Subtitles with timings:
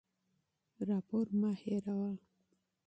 [0.87, 2.11] راپور مه هېروه.